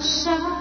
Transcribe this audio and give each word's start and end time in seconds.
想 0.00 0.55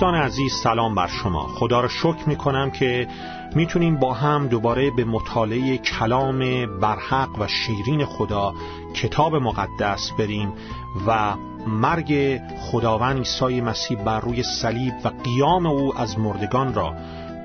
دوستان 0.00 0.14
عزیز 0.14 0.52
سلام 0.52 0.94
بر 0.94 1.06
شما. 1.06 1.46
خدا 1.46 1.80
را 1.80 1.88
شکر 1.88 2.24
می 2.26 2.36
کنم 2.36 2.70
که 2.70 3.08
می‌تونیم 3.54 3.96
با 3.96 4.14
هم 4.14 4.46
دوباره 4.46 4.90
به 4.90 5.04
مطالعه 5.04 5.78
کلام 5.78 6.38
برحق 6.80 7.38
و 7.38 7.46
شیرین 7.46 8.04
خدا 8.04 8.54
کتاب 8.94 9.34
مقدس 9.34 10.10
بریم 10.18 10.52
و 11.06 11.34
مرگ 11.66 12.40
خداوند 12.60 13.18
عیسی 13.18 13.60
مسیح 13.60 14.04
بر 14.04 14.20
روی 14.20 14.42
صلیب 14.42 14.94
و 15.04 15.08
قیام 15.24 15.66
او 15.66 15.98
از 15.98 16.18
مردگان 16.18 16.74
را 16.74 16.94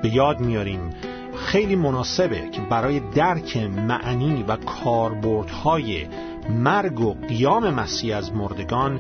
به 0.04 0.10
یاد 0.10 0.40
میاریم 0.40 0.90
خیلی 1.36 1.76
مناسبه 1.76 2.50
که 2.50 2.62
برای 2.62 3.00
درک 3.00 3.58
معنی 3.58 4.44
و 4.44 4.56
کاربردهای 4.56 6.08
مرگ 6.50 7.00
و 7.00 7.14
قیام 7.14 7.70
مسیح 7.70 8.18
از 8.18 8.34
مردگان 8.34 9.00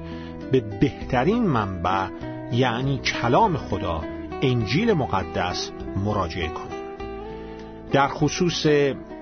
به 0.52 0.60
بهترین 0.60 1.44
منبع 1.44 2.08
یعنی 2.56 2.98
کلام 2.98 3.58
خدا 3.58 4.04
انجیل 4.42 4.94
مقدس 4.94 5.72
مراجعه 5.96 6.47
کنیم 6.47 6.85
در 7.91 8.08
خصوص 8.08 8.66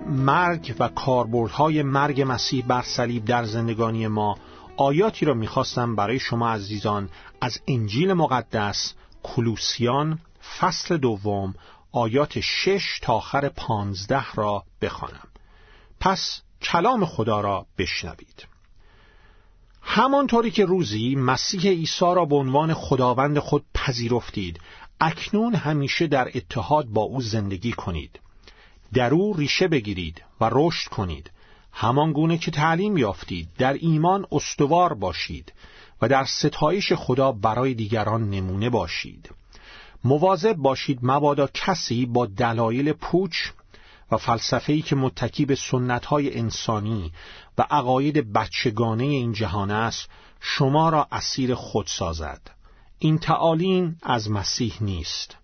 مرگ 0.07 0.75
و 0.79 0.87
کاربردهای 0.87 1.83
مرگ 1.83 2.23
مسیح 2.27 2.65
بر 2.67 2.81
صلیب 2.81 3.25
در 3.25 3.43
زندگانی 3.43 4.07
ما 4.07 4.37
آیاتی 4.77 5.25
را 5.25 5.33
می‌خواستم 5.33 5.95
برای 5.95 6.19
شما 6.19 6.49
عزیزان 6.49 7.09
از 7.41 7.59
انجیل 7.67 8.13
مقدس 8.13 8.93
کلوسیان 9.23 10.19
فصل 10.59 10.97
دوم 10.97 11.53
آیات 11.91 12.39
شش 12.39 12.99
تا 13.01 13.13
آخر 13.13 13.49
پانزده 13.49 14.31
را 14.35 14.63
بخوانم. 14.81 15.27
پس 15.99 16.41
کلام 16.61 17.05
خدا 17.05 17.41
را 17.41 17.65
بشنوید. 17.77 18.52
همانطوری 19.83 20.51
که 20.51 20.65
روزی 20.65 21.15
مسیح 21.15 21.61
عیسی 21.61 22.05
را 22.05 22.25
به 22.25 22.35
عنوان 22.35 22.73
خداوند 22.73 23.39
خود 23.39 23.65
پذیرفتید 23.73 24.59
اکنون 25.01 25.55
همیشه 25.55 26.07
در 26.07 26.27
اتحاد 26.35 26.85
با 26.85 27.01
او 27.01 27.21
زندگی 27.21 27.71
کنید. 27.71 28.19
در 28.93 29.13
او 29.13 29.33
ریشه 29.33 29.67
بگیرید 29.67 30.23
و 30.41 30.49
رشد 30.51 30.89
کنید. 30.89 31.31
همان 31.71 32.13
گونه 32.13 32.37
که 32.37 32.51
تعلیم 32.51 32.97
یافتید 32.97 33.47
در 33.57 33.73
ایمان 33.73 34.25
استوار 34.31 34.93
باشید 34.93 35.53
و 36.01 36.07
در 36.07 36.25
ستایش 36.25 36.93
خدا 36.93 37.31
برای 37.31 37.73
دیگران 37.73 38.29
نمونه 38.29 38.69
باشید. 38.69 39.29
مواظب 40.03 40.55
باشید 40.55 40.99
مبادا 41.01 41.47
کسی 41.53 42.05
با 42.05 42.25
دلایل 42.25 42.93
پوچ 42.93 43.35
و 44.13 44.17
فلسفه‌ای 44.17 44.81
که 44.81 44.95
متکی 44.95 45.45
به 45.45 45.55
سنت‌های 45.55 46.37
انسانی 46.37 47.11
و 47.57 47.61
عقاید 47.71 48.33
بچگانه 48.33 49.03
این 49.03 49.33
جهان 49.33 49.71
است 49.71 50.09
شما 50.39 50.89
را 50.89 51.07
اسیر 51.11 51.55
خود 51.55 51.87
سازد. 51.87 52.41
این 52.99 53.17
تعالیم 53.17 53.99
از 54.03 54.31
مسیح 54.31 54.73
نیست. 54.81 55.37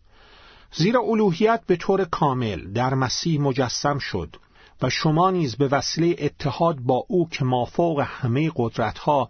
زیرا 0.72 1.02
الوهیت 1.02 1.62
به 1.68 1.76
طور 1.76 2.06
کامل 2.06 2.72
در 2.74 2.94
مسیح 2.94 3.42
مجسم 3.42 3.98
شد 3.98 4.36
و 4.82 4.90
شما 4.90 5.32
نیز 5.32 5.56
به 5.56 5.68
وسیله 5.68 6.16
اتحاد 6.20 6.80
با 6.80 7.06
او 7.08 7.30
که 7.30 7.46
مافوق 7.46 8.04
همه 8.06 8.52
قدرتها 8.56 9.30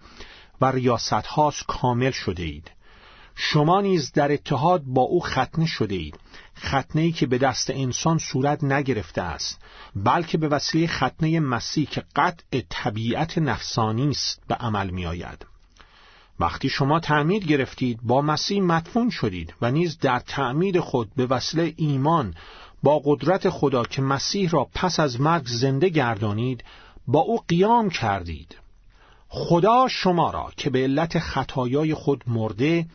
و 0.62 0.72
ریاست 0.72 1.14
هاست 1.14 1.64
کامل 1.68 2.12
شده 2.12 2.44
اید. 2.44 2.72
شما 3.42 3.82
نیز 3.82 4.12
در 4.12 4.32
اتحاد 4.32 4.84
با 4.84 5.02
او 5.02 5.20
ختنه 5.20 5.66
شده 5.66 5.96
اید 5.96 6.20
ختنه 6.58 7.02
ای 7.02 7.12
که 7.12 7.26
به 7.26 7.38
دست 7.38 7.70
انسان 7.70 8.18
صورت 8.18 8.64
نگرفته 8.64 9.22
است 9.22 9.62
بلکه 9.96 10.38
به 10.38 10.48
وسیله 10.48 10.88
ختنه 10.88 11.40
مسیح 11.40 11.88
که 11.88 12.04
قطع 12.16 12.62
طبیعت 12.70 13.38
نفسانی 13.38 14.10
است 14.10 14.42
به 14.48 14.56
عمل 14.56 14.90
می 14.90 15.06
آید. 15.06 15.46
وقتی 16.40 16.70
شما 16.70 17.00
تعمید 17.00 17.46
گرفتید 17.46 18.00
با 18.04 18.22
مسیح 18.22 18.62
مدفون 18.62 19.10
شدید 19.10 19.54
و 19.62 19.72
نیز 19.72 20.00
در 20.00 20.20
تعمید 20.20 20.80
خود 20.80 21.12
به 21.16 21.26
وسیله 21.26 21.74
ایمان 21.78 22.34
با 22.84 23.02
قدرت 23.06 23.50
خدا 23.50 23.84
که 23.84 24.02
مسیح 24.02 24.50
را 24.50 24.68
پس 24.74 25.00
از 25.00 25.22
مرگ 25.22 25.48
زنده 25.48 25.90
گردانید 25.90 26.64
با 27.08 27.20
او 27.20 27.40
قیام 27.48 27.90
کردید 27.90 28.58
خدا 29.28 29.88
شما 29.88 30.32
را 30.32 30.52
که 30.58 30.70
به 30.70 30.80
علت 30.80 31.20
خطایای 31.20 31.94
خود 31.94 32.24
مرده 32.28 32.86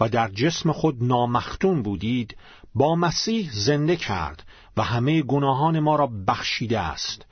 و 0.00 0.08
در 0.08 0.28
جسم 0.28 0.72
خود 0.72 0.96
نامختون 1.04 1.82
بودید 1.82 2.36
با 2.74 2.94
مسیح 2.94 3.50
زنده 3.52 3.96
کرد 3.96 4.46
و 4.76 4.82
همه 4.82 5.22
گناهان 5.22 5.80
ما 5.80 5.96
را 5.96 6.06
بخشیده 6.26 6.80
است. 6.80 7.26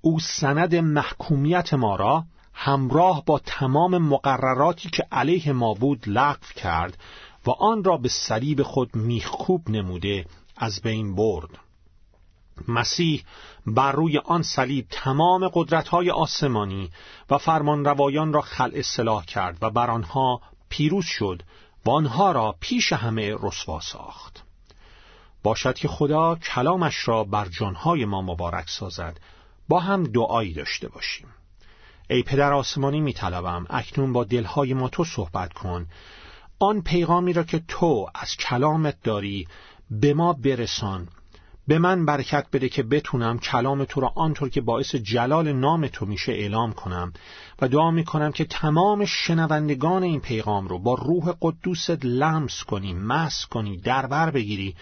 او 0.00 0.20
سند 0.20 0.74
محکومیت 0.74 1.74
ما 1.74 1.96
را 1.96 2.24
همراه 2.54 3.24
با 3.24 3.38
تمام 3.38 3.98
مقرراتی 3.98 4.90
که 4.90 5.06
علیه 5.12 5.52
ما 5.52 5.74
بود 5.74 6.08
لغو 6.08 6.46
کرد 6.56 6.98
و 7.46 7.50
آن 7.50 7.84
را 7.84 7.96
به 7.96 8.08
صلیب 8.08 8.62
خود 8.62 8.96
میخکوب 8.96 9.70
نموده 9.70 10.26
از 10.56 10.80
بین 10.82 11.14
برد. 11.14 11.50
مسیح 12.68 13.24
بر 13.66 13.92
روی 13.92 14.18
آن 14.18 14.42
صلیب 14.42 14.86
تمام 14.90 15.50
قدرت‌های 15.54 16.10
آسمانی 16.10 16.90
و 17.30 17.38
فرمانروایان 17.38 18.32
را 18.32 18.40
خلع 18.40 18.78
اصلاح 18.78 19.24
کرد 19.24 19.58
و 19.62 19.70
بر 19.70 19.90
آنها 19.90 20.40
پیروز 20.68 21.04
شد 21.04 21.42
و 21.84 21.90
آنها 21.90 22.32
را 22.32 22.56
پیش 22.60 22.92
همه 22.92 23.36
رسوا 23.40 23.80
ساخت. 23.80 24.42
باشد 25.42 25.74
که 25.74 25.88
خدا 25.88 26.34
کلامش 26.34 27.08
را 27.08 27.24
بر 27.24 27.48
جانهای 27.48 28.04
ما 28.04 28.22
مبارک 28.22 28.70
سازد 28.70 29.20
با 29.68 29.80
هم 29.80 30.04
دعایی 30.04 30.54
داشته 30.54 30.88
باشیم. 30.88 31.28
ای 32.10 32.22
پدر 32.22 32.52
آسمانی 32.52 33.00
می 33.00 33.12
طلبم 33.12 33.66
اکنون 33.70 34.12
با 34.12 34.24
دلهای 34.24 34.74
ما 34.74 34.88
تو 34.88 35.04
صحبت 35.04 35.52
کن. 35.52 35.86
آن 36.58 36.82
پیغامی 36.82 37.32
را 37.32 37.42
که 37.44 37.62
تو 37.68 38.06
از 38.14 38.36
کلامت 38.36 39.02
داری 39.02 39.48
به 39.90 40.14
ما 40.14 40.32
برسان. 40.32 41.08
به 41.72 41.78
من 41.78 42.04
برکت 42.04 42.46
بده 42.52 42.68
که 42.68 42.82
بتونم 42.82 43.38
کلام 43.38 43.84
تو 43.84 44.00
را 44.00 44.12
آنطور 44.16 44.48
که 44.48 44.60
باعث 44.60 44.94
جلال 44.94 45.52
نام 45.52 45.86
تو 45.86 46.06
میشه 46.06 46.32
اعلام 46.32 46.72
کنم. 46.72 47.12
و 47.62 47.68
دعا 47.68 47.90
می‌کنم 47.90 48.32
که 48.32 48.44
تمام 48.44 49.04
شنوندگان 49.04 50.02
این 50.02 50.20
پیغام 50.20 50.68
رو 50.68 50.78
با 50.78 50.94
روح 50.94 51.34
قدوست 51.40 52.04
لمس 52.04 52.64
کنی 52.64 52.94
مس 52.94 53.46
کنی 53.46 53.76
دربر 53.76 54.30
بگیری 54.30 54.76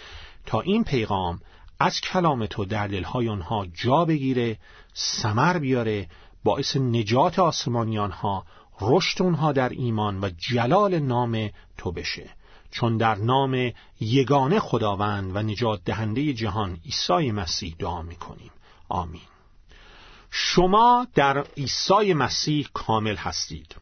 تا 0.47 0.61
این 0.61 0.85
پیغام 0.85 1.41
از 1.81 2.01
کلام 2.01 2.47
تو 2.47 2.65
در 2.65 2.87
دلهای 2.87 3.29
آنها 3.29 3.67
جا 3.75 4.05
بگیره 4.05 4.59
سمر 4.95 5.59
بیاره 5.59 6.09
باعث 6.45 6.77
نجات 6.77 7.39
آسمانیان 7.39 8.11
ها 8.11 8.45
رشد 8.81 9.23
اونها 9.23 9.53
در 9.53 9.69
ایمان 9.69 10.21
و 10.21 10.31
جلال 10.39 10.99
نام 10.99 11.51
تو 11.79 11.93
بشه. 11.93 12.31
چون 12.71 12.97
در 12.97 13.15
نام 13.15 13.73
یگانه 14.01 14.61
خداوند 14.61 15.37
و 15.37 15.43
نجات 15.43 15.81
دهنده 15.85 16.33
جهان 16.33 16.79
عیسی 16.85 17.31
مسیح 17.31 17.77
دعا 17.79 18.03
می‌کنیم. 18.03 18.51
آمین. 18.89 19.23
شما 20.31 21.07
در 21.15 21.45
عیسی 21.57 22.15
مسیح 22.15 22.69
کامل 22.75 23.17
هستید. 23.17 23.77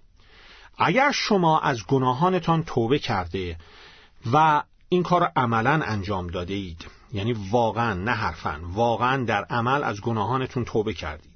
اگر 0.79 1.13
شما 1.13 1.61
از 1.61 1.87
گناهانتان 1.87 2.65
توبه 2.65 2.99
کرده 2.99 3.57
و 4.33 4.63
این 4.89 5.03
کار 5.03 5.33
عملا 5.37 5.81
انجام 5.85 6.27
داده 6.27 6.55
اید 6.55 6.87
یعنی 7.13 7.33
واقعا 7.51 7.95
نه 7.95 8.11
حرفا 8.11 8.61
واقعا 8.63 9.25
در 9.25 9.45
عمل 9.45 9.85
از 9.85 10.01
گناهانتون 10.01 10.65
توبه 10.65 10.95
کردید. 10.95 11.28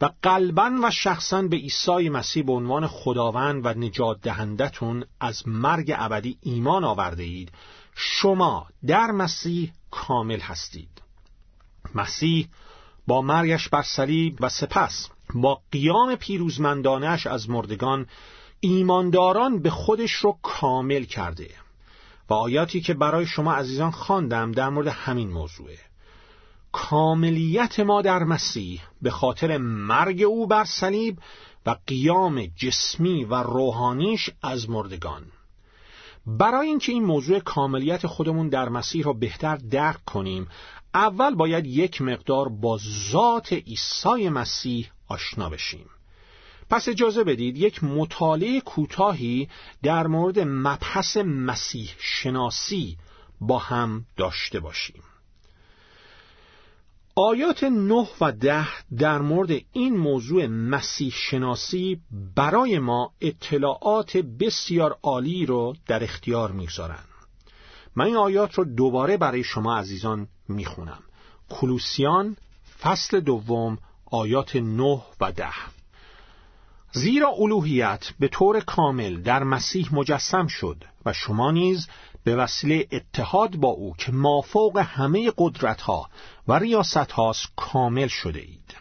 و 0.00 0.10
قلبا 0.22 0.70
و 0.82 0.90
شخصا 0.90 1.42
به 1.42 1.56
عیسی 1.56 2.08
مسیح 2.08 2.42
به 2.42 2.52
عنوان 2.52 2.86
خداوند 2.86 3.66
و 3.66 3.68
نجات 3.68 4.20
دهندتون 4.20 5.04
از 5.20 5.48
مرگ 5.48 5.94
ابدی 5.96 6.38
ایمان 6.42 6.84
آورده 6.84 7.22
اید. 7.22 7.52
شما 7.94 8.66
در 8.86 9.10
مسیح 9.10 9.72
کامل 9.90 10.40
هستید. 10.40 11.02
مسیح 11.94 12.48
با 13.06 13.22
مرگش 13.22 13.68
بر 13.68 13.82
صلیب 13.82 14.36
و 14.40 14.48
سپس 14.48 15.08
با 15.34 15.60
قیام 15.72 16.14
پیروزمندانش 16.14 17.26
از 17.26 17.50
مردگان 17.50 18.06
ایمانداران 18.60 19.62
به 19.62 19.70
خودش 19.70 20.12
رو 20.12 20.38
کامل 20.42 21.04
کرده. 21.04 21.50
و 22.30 22.34
آیاتی 22.34 22.80
که 22.80 22.94
برای 22.94 23.26
شما 23.26 23.52
عزیزان 23.54 23.90
خواندم 23.90 24.52
در 24.52 24.68
مورد 24.68 24.88
همین 24.88 25.30
موضوعه. 25.30 25.78
کاملیت 26.72 27.80
ما 27.80 28.02
در 28.02 28.24
مسیح 28.24 28.80
به 29.02 29.10
خاطر 29.10 29.58
مرگ 29.58 30.22
او 30.22 30.46
بر 30.46 30.64
صلیب 30.64 31.18
و 31.66 31.76
قیام 31.86 32.46
جسمی 32.46 33.24
و 33.24 33.34
روحانیش 33.34 34.30
از 34.42 34.70
مردگان. 34.70 35.22
برای 36.26 36.68
اینکه 36.68 36.92
این 36.92 37.04
موضوع 37.04 37.38
کاملیت 37.38 38.06
خودمون 38.06 38.48
در 38.48 38.68
مسیح 38.68 39.04
را 39.04 39.12
بهتر 39.12 39.56
درک 39.56 40.04
کنیم 40.04 40.48
اول 40.94 41.34
باید 41.34 41.66
یک 41.66 42.02
مقدار 42.02 42.48
با 42.48 42.78
ذات 43.10 43.52
عیسی 43.52 44.28
مسیح 44.28 44.90
آشنا 45.08 45.48
بشیم. 45.48 45.86
پس 46.70 46.88
اجازه 46.88 47.24
بدید 47.24 47.56
یک 47.56 47.84
مطالعه 47.84 48.60
کوتاهی 48.60 49.48
در 49.82 50.06
مورد 50.06 50.38
مبحث 50.38 51.16
مسیح 51.16 51.90
شناسی 51.98 52.96
با 53.40 53.58
هم 53.58 54.04
داشته 54.16 54.60
باشیم. 54.60 55.02
آیات 57.22 57.64
نه 57.64 58.08
و 58.20 58.32
ده 58.32 58.66
در 58.98 59.18
مورد 59.18 59.50
این 59.72 59.96
موضوع 59.96 60.46
مسیح 60.46 61.12
شناسی 61.14 62.00
برای 62.36 62.78
ما 62.78 63.12
اطلاعات 63.20 64.16
بسیار 64.16 64.98
عالی 65.02 65.46
رو 65.46 65.74
در 65.86 66.04
اختیار 66.04 66.52
می‌گذارن 66.52 66.98
من 67.96 68.04
این 68.04 68.16
آیات 68.16 68.54
رو 68.54 68.64
دوباره 68.64 69.16
برای 69.16 69.44
شما 69.44 69.78
عزیزان 69.78 70.28
می‌خونم. 70.48 71.02
کلوسیان 71.48 72.36
فصل 72.80 73.20
دوم 73.20 73.78
آیات 74.06 74.56
نه 74.56 75.02
و 75.20 75.32
ده. 75.32 75.54
زیرا 76.92 77.28
الوهیت 77.38 78.12
به 78.20 78.28
طور 78.28 78.60
کامل 78.60 79.22
در 79.22 79.44
مسیح 79.44 79.94
مجسم 79.94 80.46
شد 80.46 80.84
و 81.06 81.12
شما 81.12 81.50
نیز 81.50 81.88
به 82.24 82.36
وسیله 82.36 82.86
اتحاد 82.92 83.56
با 83.56 83.68
او 83.68 83.94
که 83.98 84.12
مافوق 84.12 84.78
همه 84.78 85.32
قدرت 85.38 85.80
ها 85.80 86.08
و 86.48 86.58
ریاست 86.58 86.96
هاست 86.96 87.48
کامل 87.56 88.08
شده 88.08 88.40
اید. 88.40 88.74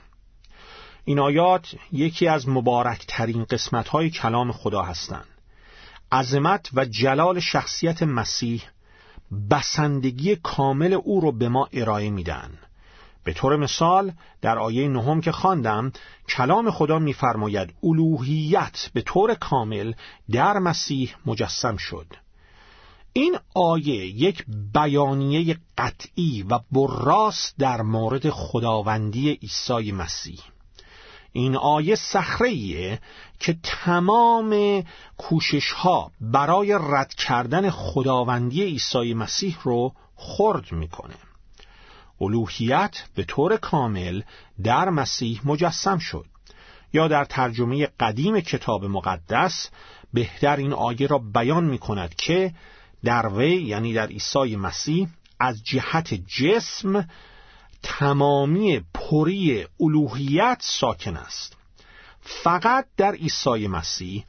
این 1.06 1.20
آیات 1.20 1.76
یکی 1.92 2.28
از 2.28 2.50
مبارکترین 2.50 3.44
قسمت 3.44 3.88
های 3.88 4.10
کلام 4.10 4.52
خدا 4.52 4.82
هستند. 4.82 5.28
عظمت 6.12 6.70
و 6.74 6.86
جلال 6.86 7.40
شخصیت 7.40 8.04
مسیح 8.04 8.64
بسندگی 9.52 10.36
کامل 10.36 10.94
او 10.94 11.22
رو 11.22 11.32
به 11.32 11.50
ما 11.50 11.70
ارائه 11.74 12.10
میدن 12.10 12.50
به 13.24 13.34
طور 13.34 13.56
مثال 13.56 14.12
در 14.42 14.58
آیه 14.58 14.88
نهم 14.88 15.22
که 15.22 15.32
خواندم 15.32 15.92
کلام 16.30 16.72
خدا 16.72 17.00
میفرماید 17.00 17.74
الوهیت 17.84 18.90
به 18.94 19.02
طور 19.02 19.34
کامل 19.34 19.94
در 20.32 20.60
مسیح 20.60 21.16
مجسم 21.26 21.78
شد. 21.78 22.08
این 23.14 23.38
آیه 23.56 24.06
یک 24.06 24.46
بیانیه 24.74 25.58
قطعی 25.78 26.46
و 26.50 26.60
براس 26.72 27.54
در 27.60 27.82
مورد 27.82 28.30
خداوندی 28.30 29.32
عیسی 29.32 29.92
مسیح. 29.92 30.40
این 31.32 31.56
آیه 31.56 31.96
سخره 31.96 33.00
که 33.40 33.58
تمام 33.64 34.84
کوشش 35.18 35.72
ها 35.72 36.12
برای 36.22 36.78
رد 36.82 37.14
کردن 37.14 37.70
خداوندی 37.70 38.64
عیسی 38.64 39.14
مسیح 39.14 39.58
رو 39.64 39.94
خرد 40.16 40.72
می‌کنه. 40.72 41.16
الوهیت 42.22 43.04
به 43.16 43.24
طور 43.24 43.58
کامل 43.58 44.22
در 44.64 44.90
مسیح 44.90 45.42
مجسم 45.44 45.98
شد. 45.98 46.26
یا 46.94 47.08
در 47.08 47.26
ترجمه 47.26 47.88
قدیم 48.00 48.40
کتاب 48.40 48.86
مقدس 48.86 49.70
بهتر 50.14 50.56
این 50.56 50.74
آیه 50.74 51.08
را 51.08 51.18
بیان 51.18 51.64
می 51.64 51.78
کند 51.78 52.16
که 52.16 52.54
در 53.04 53.28
وی 53.28 53.62
یعنی 53.62 53.94
در 53.94 54.08
عیسی 54.08 54.56
مسیح 54.56 55.08
از 55.40 55.64
جهت 55.64 56.14
جسم 56.14 57.08
تمامی 57.84 58.82
پری 58.94 59.68
الوهیت 59.80 60.58
ساکن 60.62 61.18
است. 61.18 61.58
فقط 62.22 62.86
در 62.98 63.12
عیسی 63.12 63.68
مسیح 63.68 64.26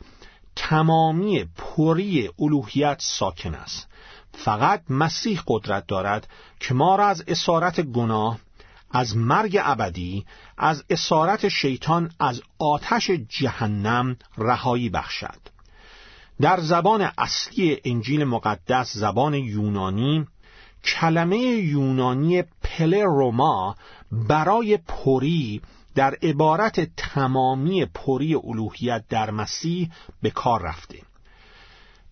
تمامی 0.56 1.44
پری 1.44 2.30
الوهیت 2.38 2.96
ساکن 3.00 3.54
است. 3.54 3.88
فقط 4.32 4.82
مسیح 4.90 5.40
قدرت 5.46 5.86
دارد 5.86 6.28
که 6.60 6.74
ما 6.74 6.96
را 6.96 7.06
از 7.06 7.24
اسارت 7.28 7.80
گناه 7.80 8.38
از 8.90 9.16
مرگ 9.16 9.58
ابدی 9.62 10.26
از 10.58 10.84
اسارت 10.90 11.48
شیطان 11.48 12.12
از 12.20 12.42
آتش 12.58 13.10
جهنم 13.10 14.16
رهایی 14.38 14.88
بخشد. 14.88 15.40
در 16.40 16.60
زبان 16.60 17.10
اصلی 17.18 17.80
انجیل 17.84 18.24
مقدس 18.24 18.96
زبان 18.96 19.34
یونانی 19.34 20.26
کلمه 20.84 21.38
یونانی 21.38 22.42
پلروما 22.42 23.76
برای 24.12 24.76
پری 24.76 25.60
در 25.94 26.14
عبارت 26.22 26.96
تمامی 26.96 27.84
پری 27.84 28.34
الوهیت 28.34 29.04
در 29.08 29.30
مسیح 29.30 29.90
به 30.22 30.30
کار 30.30 30.62
رفته. 30.62 30.98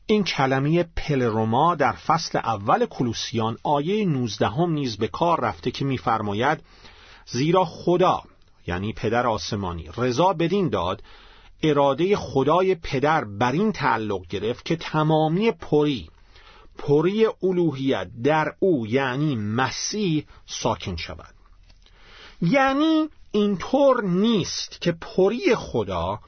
این 0.06 0.24
کلمه 0.24 0.82
پلروما 0.82 1.74
در 1.74 1.92
فصل 1.92 2.38
اول 2.38 2.86
کلوسیان 2.86 3.56
آیه 3.62 4.04
19 4.04 4.48
هم 4.48 4.70
نیز 4.70 4.96
به 4.96 5.08
کار 5.08 5.40
رفته 5.40 5.70
که 5.70 5.84
می‌فرماید 5.84 6.58
زیرا 7.26 7.64
خدا 7.64 8.22
یعنی 8.66 8.92
پدر 8.92 9.26
آسمانی 9.26 9.88
رضا 9.96 10.32
بدین 10.32 10.68
داد 10.68 11.02
اراده 11.62 12.16
خدای 12.16 12.74
پدر 12.74 13.24
بر 13.24 13.52
این 13.52 13.72
تعلق 13.72 14.26
گرفت 14.26 14.64
که 14.64 14.76
تمامی 14.76 15.50
پری 15.50 16.08
پری 16.78 17.26
الوهیت 17.42 18.08
در 18.24 18.54
او 18.58 18.86
یعنی 18.86 19.36
مسیح 19.36 20.26
ساکن 20.46 20.96
شود. 20.96 21.34
یعنی 22.42 23.08
اینطور 23.32 24.04
نیست 24.04 24.80
که 24.80 24.92
پری 24.92 25.54
خدا 25.54 26.18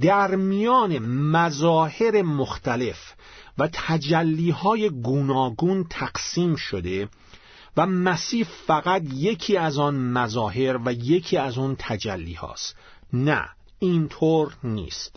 در 0.00 0.36
میان 0.36 0.98
مظاهر 1.08 2.22
مختلف 2.22 3.14
و 3.58 3.68
تجلیهای 3.72 4.90
گوناگون 4.90 5.86
تقسیم 5.90 6.56
شده 6.56 7.08
و 7.76 7.86
مسیح 7.86 8.46
فقط 8.66 9.02
یکی 9.12 9.56
از 9.56 9.78
آن 9.78 9.94
مظاهر 9.94 10.80
و 10.84 10.92
یکی 10.92 11.36
از 11.36 11.58
آن 11.58 11.76
تجلی 11.78 12.34
هاست 12.34 12.76
نه 13.12 13.48
اینطور 13.78 14.56
نیست. 14.64 15.16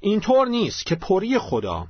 اینطور 0.00 0.48
نیست 0.48 0.86
که 0.86 0.94
پری 0.94 1.38
خدا 1.38 1.86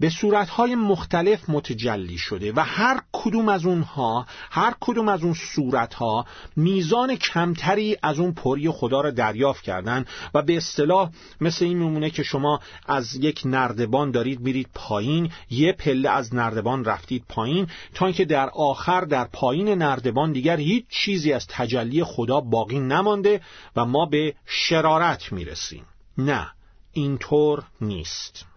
به 0.00 0.10
صورتهای 0.10 0.74
مختلف 0.74 1.50
متجلی 1.50 2.18
شده 2.18 2.52
و 2.52 2.60
هر 2.60 3.00
کدوم 3.12 3.48
از 3.48 3.66
اونها 3.66 4.26
هر 4.50 4.74
کدوم 4.80 5.08
از 5.08 5.22
اون 5.22 5.34
صورتها 5.34 6.26
میزان 6.56 7.16
کمتری 7.16 7.96
از 8.02 8.18
اون 8.18 8.32
پری 8.32 8.70
خدا 8.70 9.00
را 9.00 9.10
دریافت 9.10 9.62
کردن 9.62 10.04
و 10.34 10.42
به 10.42 10.56
اصطلاح 10.56 11.10
مثل 11.40 11.64
این 11.64 11.78
میمونه 11.78 12.10
که 12.10 12.22
شما 12.22 12.60
از 12.86 13.14
یک 13.14 13.42
نردبان 13.44 14.10
دارید 14.10 14.40
میرید 14.40 14.68
پایین 14.74 15.30
یه 15.50 15.72
پله 15.72 16.10
از 16.10 16.34
نردبان 16.34 16.84
رفتید 16.84 17.24
پایین 17.28 17.66
تا 17.94 18.06
اینکه 18.06 18.24
در 18.24 18.48
آخر 18.48 19.00
در 19.00 19.24
پایین 19.24 19.68
نردبان 19.68 20.32
دیگر 20.32 20.56
هیچ 20.56 20.84
چیزی 20.88 21.32
از 21.32 21.46
تجلی 21.46 22.04
خدا 22.04 22.40
باقی 22.40 22.78
نمانده 22.78 23.40
و 23.76 23.84
ما 23.84 24.06
به 24.06 24.34
شرارت 24.46 25.32
می‌رسیم. 25.32 25.84
نه 26.18 26.46
اینطور 26.92 27.62
نیست. 27.80 28.53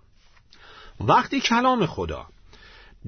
وقتی 1.00 1.40
کلام 1.42 1.86
خدا 1.86 2.26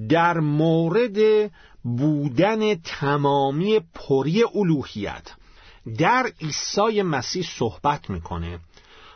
در 0.08 0.40
مورد 0.40 1.50
بودن 1.82 2.74
تمامی 2.74 3.80
پری 3.94 4.44
الوهیت 4.54 5.30
در 5.98 6.32
عیسی 6.40 7.02
مسیح 7.02 7.46
صحبت 7.58 8.10
می‌کنه 8.10 8.58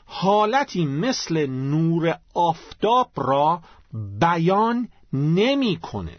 حالتی 0.07 0.85
مثل 0.87 1.47
نور 1.47 2.19
آفتاب 2.35 3.11
را 3.17 3.63
بیان 4.21 4.89
نمی‌کنه 5.13 6.17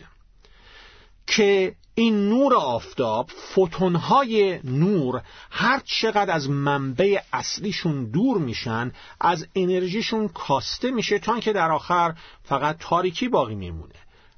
که 1.28 1.76
این 1.98 2.30
نور 2.30 2.56
آفتاب 2.56 3.30
فوتونهای 3.30 4.60
نور 4.64 5.22
هر 5.52 5.82
چقدر 5.86 6.32
از 6.32 6.50
منبع 6.50 7.20
اصلیشون 7.34 8.12
دور 8.12 8.38
میشن 8.38 8.92
از 9.22 9.48
انرژیشون 9.56 10.28
کاسته 10.28 10.92
میشه 10.92 11.20
تا 11.20 11.40
که 11.40 11.54
در 11.54 11.72
آخر 11.72 12.16
فقط 12.44 12.78
تاریکی 12.80 13.28
باقی 13.28 13.56
میمونه. 13.56 13.94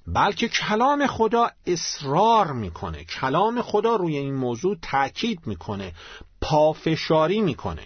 بلکه 0.08 0.48
کلام 0.48 1.08
خدا 1.08 1.52
اصرار 1.66 2.54
می‌کنه. 2.54 3.04
کلام 3.04 3.62
خدا 3.62 3.96
روی 3.96 4.18
این 4.18 4.36
موضوع 4.36 4.78
تاکید 4.82 5.40
می‌کنه 5.46 5.94
پافشاری 6.42 7.42
می‌کنه 7.42 7.84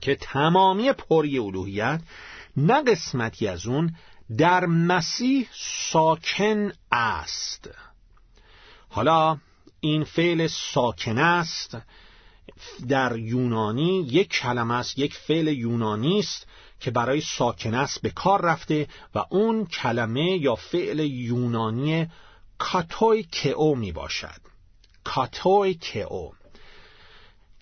که 0.00 0.16
تمامی 0.16 0.92
پری 0.92 1.38
الوهیت 1.38 2.00
نه 2.56 2.82
قسمتی 2.82 3.48
از 3.48 3.66
اون 3.66 3.94
در 4.38 4.66
مسیح 4.66 5.48
ساکن 5.90 6.72
است. 6.92 7.70
حالا 8.88 9.38
این 9.80 10.04
فعل 10.04 10.46
ساکن 10.46 11.18
است 11.18 11.76
در 12.88 13.16
یونانی 13.16 14.00
یک 14.00 14.28
کلمه 14.28 14.74
است 14.74 14.98
یک 14.98 15.14
فعل 15.14 15.48
یونانی 15.48 16.18
است 16.18 16.46
که 16.80 16.90
برای 16.90 17.20
ساکن 17.20 17.74
است 17.74 18.02
به 18.02 18.10
کار 18.10 18.42
رفته 18.42 18.88
و 19.14 19.24
اون 19.30 19.66
کلمه 19.66 20.38
یا 20.38 20.54
فعل 20.54 20.98
یونانی 20.98 22.06
کاتوی 22.58 23.22
کئو 23.22 23.74
می 23.74 23.92
باشد 23.92 24.40
کاتوی 25.04 25.74
کئو 25.74 26.30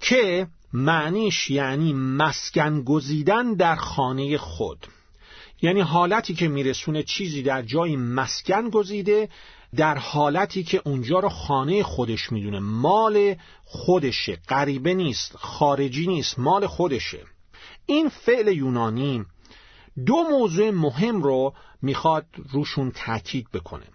که 0.01 0.47
معنیش 0.73 1.51
یعنی 1.51 1.93
مسکن 1.93 2.83
گزیدن 2.83 3.55
در 3.55 3.77
خانه 3.77 4.39
خود. 4.39 4.87
یعنی 5.63 5.81
حالتی 5.81 6.35
که 6.35 6.49
میرسونه 6.49 7.03
چیزی 7.03 7.43
در 7.43 7.63
جای 7.63 7.97
مسکن 7.97 8.71
گزیده 8.71 9.29
در 9.77 9.99
حالتی 9.99 10.65
که 10.65 10.83
اونجا 10.85 11.19
رو 11.19 11.29
خانه 11.29 11.83
خودش 11.83 12.33
می‌دونه. 12.33 12.59
مال 12.59 13.37
خودشه. 13.65 14.39
غریبه 14.49 14.95
نیست 14.95 15.37
خارجی 15.37 16.07
نیست 16.07 16.39
مال 16.39 16.67
خودشه. 16.67 17.25
این 17.87 18.09
فعل 18.09 18.49
یونانی 18.57 19.25
دو 20.07 20.17
موضوع 20.31 20.71
مهم 20.71 21.23
رو 21.23 21.55
می‌خواد 21.83 22.27
روشون 22.53 22.91
تاکید 22.91 23.51
بکنه. 23.51 23.87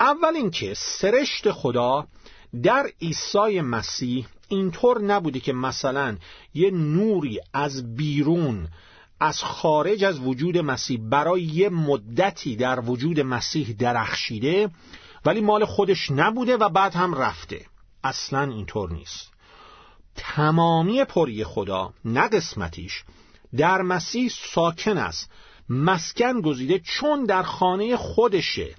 اول 0.00 0.36
اینکه 0.36 0.74
سرشت 0.76 1.50
خدا 1.50 2.06
در 2.62 2.90
عیسی 3.02 3.60
مسیح 3.60 4.26
اینطور 4.48 5.02
نبوده 5.02 5.40
که 5.40 5.52
مثلا 5.52 6.16
یه 6.54 6.70
نوری 6.70 7.40
از 7.52 7.96
بیرون 7.96 8.68
از 9.20 9.42
خارج 9.42 10.04
از 10.04 10.18
وجود 10.20 10.58
مسیح 10.58 11.00
برای 11.10 11.42
یه 11.42 11.68
مدتی 11.68 12.56
در 12.56 12.80
وجود 12.80 13.20
مسیح 13.20 13.76
درخشیده 13.78 14.70
ولی 15.24 15.40
مال 15.40 15.64
خودش 15.64 16.10
نبوده 16.10 16.56
و 16.56 16.68
بعد 16.68 16.94
هم 16.94 17.14
رفته. 17.14 17.66
اصلا 18.04 18.42
اینطور 18.42 18.92
نیست. 18.92 19.32
تمامی 20.16 21.04
پری 21.04 21.44
خدا 21.44 21.92
نه 22.04 22.28
قسمتیش 22.28 23.04
در 23.56 23.82
مسیح 23.82 24.30
ساکن 24.54 24.98
است 24.98 25.30
مسکن 25.68 26.40
گزیده 26.40 26.78
چون 26.78 27.24
در 27.24 27.42
خانه 27.42 27.96
خودشه. 27.96 28.74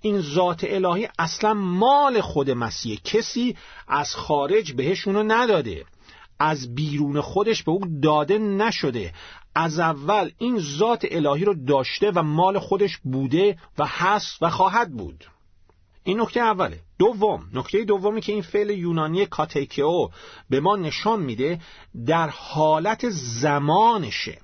این 0.00 0.20
ذات 0.20 0.64
الهی 0.68 1.08
اصلا 1.18 1.54
مال 1.54 2.20
خود 2.20 2.50
مسیح 2.50 3.00
کسی 3.04 3.56
از 3.88 4.14
خارج 4.14 4.72
بهشونو 4.72 5.22
نداده. 5.22 5.84
از 6.38 6.74
بیرون 6.74 7.20
خودش 7.20 7.62
به 7.62 7.72
او 7.72 7.80
داده 8.02 8.38
نشده. 8.38 9.12
از 9.54 9.78
اول 9.78 10.30
این 10.38 10.58
ذات 10.58 11.06
الهی 11.10 11.44
رو 11.44 11.54
داشته 11.54 12.10
و 12.10 12.22
مال 12.22 12.58
خودش 12.58 12.98
بوده 13.04 13.58
و 13.78 13.86
هست 13.86 14.42
و 14.42 14.50
خواهد 14.50 14.92
بود. 14.92 15.24
این 16.04 16.20
نکته 16.20 16.40
اوله. 16.40 16.80
دوم 16.98 17.48
نکته 17.52 17.84
دومی 17.84 18.20
که 18.20 18.32
این 18.32 18.42
فعل 18.42 18.70
یونانی 18.70 19.26
کاتیکئو 19.26 20.08
به 20.50 20.60
ما 20.60 20.76
نشان 20.76 21.22
میده 21.22 21.60
در 22.06 22.28
حالت 22.28 23.10
زمانشه. 23.10 24.38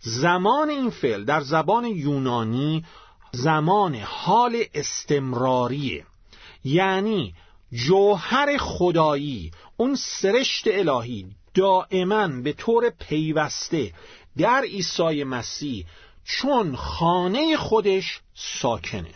زمان 0.00 0.70
این 0.70 0.90
فعل 0.90 1.24
در 1.24 1.40
زبان 1.40 1.84
یونانی 1.84 2.84
زمان 3.32 3.94
حال 3.94 4.64
استمراریه. 4.74 6.04
یعنی 6.64 7.34
جوهر 7.72 8.56
خدایی 8.56 9.50
اون 9.76 9.94
سرشت 9.94 10.64
الهی 10.66 11.26
دائما 11.54 12.28
به 12.28 12.52
طور 12.52 12.90
پیوسته 12.90 13.92
در 14.38 14.62
عیسی 14.62 15.24
مسیح 15.24 15.86
چون 16.24 16.76
خانه 16.76 17.56
خودش 17.56 18.20
ساکنه. 18.34 19.14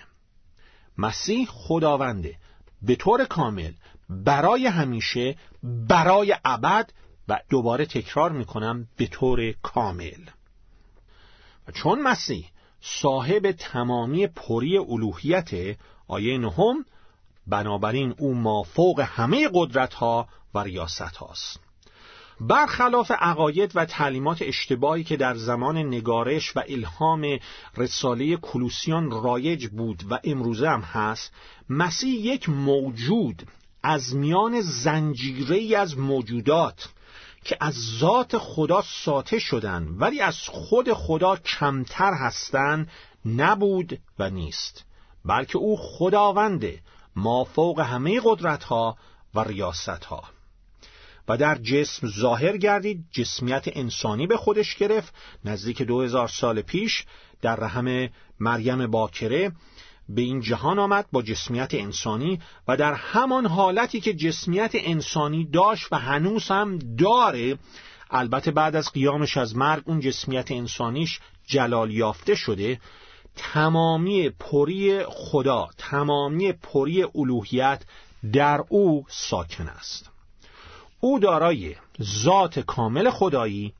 مسیح 0.99 1.47
خداونده 1.47 2.37
به 2.83 2.97
طور 2.97 3.25
کامل 3.25 3.73
برای 4.09 4.67
همیشه 4.67 5.37
برای 5.63 6.37
ابد 6.45 6.93
و 7.29 7.41
دوباره 7.49 7.87
تکرار 7.87 8.33
می‌کنم 8.33 8.89
به 8.97 9.07
طور 9.07 9.53
کامل. 9.53 10.29
و 11.69 11.73
چون 11.73 12.03
مسیح 12.03 12.47
صاحب 12.81 13.51
تمامی 13.51 14.27
پری 14.27 14.79
الوهیت 14.79 15.77
آیه 16.09 16.39
نهم 16.39 16.85
بنابراین 17.47 18.15
او 18.19 18.35
مافوق 18.35 19.01
همه 19.01 19.51
قدرت 19.55 19.95
ها 19.95 20.29
و 20.55 20.59
ریاست 20.59 21.01
هاست 21.01 21.61
برخلاف 22.49 23.11
عقاید 23.11 23.73
و 23.75 23.85
تعلیمات 23.85 24.39
اشتباهی 24.43 25.05
که 25.05 25.17
در 25.17 25.35
زمان 25.35 25.79
نگارش 25.79 26.57
و 26.57 26.63
الهام 26.69 27.39
رساله 27.77 28.37
کلوسیان 28.37 29.11
رایج 29.11 29.67
بود 29.67 30.03
و 30.11 30.19
امروزه 30.25 30.69
هم 30.69 30.81
هست 30.81 31.33
مسیح 31.69 32.15
یک 32.15 32.49
موجود 32.49 33.43
از 33.83 34.17
میان 34.17 34.61
زنجیره 34.61 35.79
از 35.79 35.99
موجودات 35.99 36.89
که 37.45 37.57
از 37.61 37.75
ذات 37.99 38.39
خدا 38.39 38.83
ساته 38.83 39.39
شدن 39.39 39.89
ولی 39.89 40.21
از 40.21 40.39
خود 40.49 40.93
خدا 40.93 41.37
کمتر 41.37 42.13
هستند 42.15 42.91
نبود 43.27 43.99
و 44.19 44.31
نیست. 44.31 44.85
بلکه 45.25 45.59
او 45.59 45.77
خداونده 45.77 46.81
مافوق 47.17 47.81
همه 47.81 48.21
قدرت 48.25 48.65
ها 48.65 48.97
و 49.35 49.41
ریاست 49.41 50.05
ها 50.05 50.23
و 51.29 51.37
در 51.37 51.55
جسم 51.55 52.09
ظاهر 52.09 52.57
گردید 52.57 53.05
جسمیت 53.11 53.65
انسانی 53.67 54.27
به 54.27 54.37
خودش 54.37 54.77
گرفت. 54.77 55.15
نزدیک 55.45 55.83
دو 55.83 56.01
هزار 56.01 56.29
سال 56.29 56.63
پیش 56.63 57.05
در 57.43 57.57
رحم 57.57 58.09
مریم 58.41 58.87
باکره 58.87 59.53
به 60.09 60.23
این 60.23 60.41
جهان 60.41 60.79
آمد 60.79 61.07
با 61.13 61.23
جسمیت 61.23 61.75
انسانی 61.75 62.41
و 62.69 62.77
در 62.77 62.95
همان 62.95 63.47
حالتی 63.47 64.01
که 64.01 64.15
جسمیت 64.15 64.71
انسانی 64.75 65.45
داشت 65.45 65.93
و 65.93 65.97
هنوز 65.97 66.49
هم 66.49 66.79
داره 66.79 67.59
البته 68.11 68.51
بعد 68.51 68.77
از 68.77 68.93
قیامش 68.93 69.37
از 69.37 69.57
مرگ 69.57 69.83
اون 69.87 70.01
جسمیت 70.01 70.51
انسانیش 70.51 71.21
جلال 71.47 71.91
یافته 71.91 72.35
شده 72.35 72.81
تمامی 73.37 74.29
پری 74.29 75.05
خدا 75.05 75.69
تمامی 75.79 76.53
پری 76.53 77.03
الوهیت 77.15 77.83
در 78.33 78.65
او 78.69 79.05
ساکن 79.09 79.69
است. 79.69 80.12
او 81.05 81.19
دارای 81.19 81.77
ذات 82.03 82.59
کامل 82.59 83.11
خدایی 83.11 83.73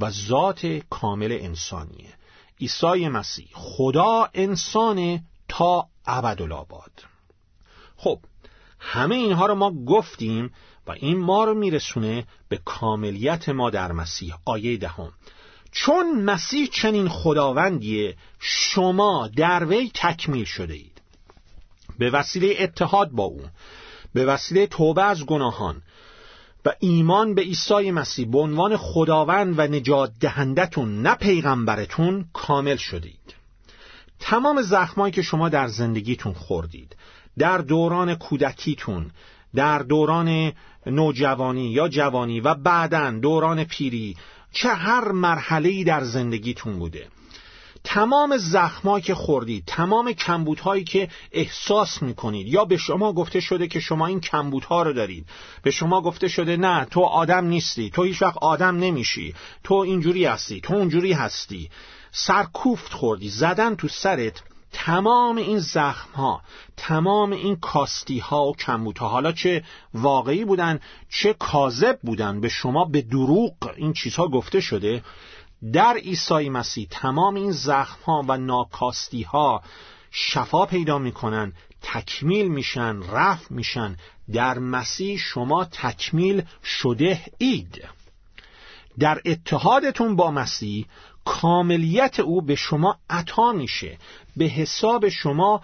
و 0.00 0.10
ذات 0.10 0.66
کامل 0.90 1.38
انسانیه. 1.40 2.14
عیسی 2.60 3.08
مسیح 3.08 3.48
خدا 3.52 4.28
انسان 4.34 5.20
تا 5.48 5.86
ابدالآباد. 6.06 6.90
خب 7.96 8.20
همه 8.80 9.14
اینها 9.14 9.46
رو 9.46 9.54
ما 9.54 9.70
گفتیم 9.70 10.52
و 10.86 10.90
این 10.90 11.18
ما 11.18 11.44
رو 11.44 11.54
میرسونه 11.54 12.26
به 12.48 12.60
کاملیت 12.64 13.48
ما 13.48 13.70
در 13.70 13.92
مسیح. 13.92 14.34
آیه 14.44 14.76
دهم. 14.76 15.12
چون 15.72 16.22
مسیح 16.22 16.66
چنین 16.66 17.08
خداوندیه 17.08 18.16
شما 18.38 19.28
در 19.36 19.64
وی 19.64 19.90
تکمیل 19.94 20.44
شده 20.44 20.74
اید. 20.74 21.00
به 21.98 22.10
وسیله 22.10 22.56
اتحاد 22.58 23.10
با 23.10 23.24
او 23.24 23.40
به 24.14 24.24
وسیله 24.24 24.66
توبه 24.66 25.02
از 25.02 25.26
گناهان 25.26 25.82
و 26.64 26.72
ایمان 26.80 27.34
به 27.34 27.42
عیسی 27.42 27.90
مسیح 27.90 28.26
به 28.30 28.38
عنوان 28.38 28.76
خداوند 28.76 29.58
و 29.58 29.62
نجات 29.62 30.12
دهندتون 30.20 31.02
نه 31.02 31.14
پیغمبرتون 31.14 32.24
کامل 32.32 32.76
شدید. 32.76 33.34
تمام 34.20 34.62
زخمایی 34.62 35.12
که 35.12 35.22
شما 35.22 35.48
در 35.48 35.68
زندگیتون 35.68 36.32
خوردید 36.32 36.96
در 37.38 37.58
دوران 37.58 38.14
کودکیتون 38.14 39.10
در 39.54 39.78
دوران 39.78 40.52
نوجوانی 40.86 41.70
یا 41.70 41.88
جوانی 41.88 42.40
و 42.40 42.54
بعدا 42.54 43.10
دوران 43.10 43.64
پیری 43.64 44.16
چه 44.52 44.68
هر 44.68 45.12
مرحله‌ای 45.12 45.84
در 45.84 46.04
زندگیتون 46.04 46.78
بوده. 46.78 47.06
تمام 47.90 48.36
زخمایی 48.36 49.04
که 49.04 49.14
خوردید 49.14 49.64
تمام 49.66 50.12
کمبودهایی 50.12 50.84
که 50.84 51.08
احساس 51.32 52.02
می‌کنید. 52.02 52.48
یا 52.48 52.64
به 52.64 52.76
شما 52.76 53.12
گفته 53.12 53.40
شده 53.40 53.68
که 53.68 53.80
شما 53.80 54.06
این 54.06 54.20
کمبودها 54.20 54.82
رو 54.82 54.92
دارید. 54.92 55.26
به 55.62 55.70
شما 55.70 56.00
گفته 56.00 56.28
شده 56.28 56.56
نه 56.56 56.84
تو 56.84 57.00
آدم 57.00 57.44
نیستی 57.44 57.90
تو 57.90 58.02
هیچ 58.02 58.22
وقت 58.22 58.38
آدم 58.38 58.76
نمیشی. 58.76 59.34
تو 59.64 59.74
اینجوری 59.74 60.24
هستی 60.24 60.60
تو 60.60 60.74
اونجوری 60.74 61.12
هستی. 61.12 61.70
سرکوفت 62.12 62.92
خوردی 62.92 63.28
زدن 63.28 63.74
تو 63.74 63.88
سرت 63.88 64.42
تمام 64.72 65.36
این 65.36 65.58
زخم 65.58 66.12
ها 66.12 66.42
تمام 66.76 67.32
این 67.32 67.56
کاستی 67.56 68.18
ها 68.18 68.46
و 68.46 68.56
کمبودها. 68.56 69.08
حالا 69.08 69.32
چه 69.32 69.64
واقعی 69.94 70.44
بودن 70.44 70.80
چه 71.10 71.32
کاذب 71.32 71.98
بودن. 72.02 72.40
به 72.40 72.48
شما 72.48 72.84
به 72.84 73.02
دروغ 73.02 73.54
این 73.76 73.92
چیزها 73.92 74.28
گفته 74.28 74.60
شده. 74.60 75.02
در 75.72 75.96
عیسی 75.96 76.48
مسیح 76.48 76.86
تمام 76.90 77.34
این 77.34 77.52
زخم 77.52 78.02
ها 78.06 78.24
و 78.28 78.36
ناکاستی 78.36 79.22
ها 79.22 79.62
شفا 80.10 80.66
پیدا 80.66 80.98
می‌کنن 80.98 81.52
تکمیل 81.82 82.48
میشن 82.48 83.02
رفت 83.02 83.50
میشن. 83.50 83.96
در 84.32 84.58
مسیح 84.58 85.18
شما 85.18 85.64
تکمیل 85.64 86.42
شده 86.64 87.20
اید. 87.38 87.88
در 88.98 89.20
اتحادتون 89.24 90.16
با 90.16 90.30
مسیح 90.30 90.86
کاملیت 91.24 92.20
او 92.20 92.42
به 92.42 92.54
شما 92.54 92.98
عطا 93.10 93.52
میشه. 93.52 93.98
به 94.36 94.44
حساب 94.44 95.08
شما 95.08 95.62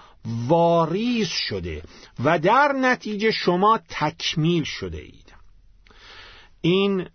واریز 0.49 1.29
شده 1.29 1.83
و 2.25 2.39
در 2.39 2.73
نتیجه 2.73 3.31
شما 3.31 3.81
تکمیل 3.89 4.65
شده 4.65 4.99
اید. 4.99 5.35
این 6.61 7.09